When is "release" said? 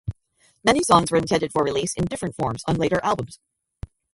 1.63-1.93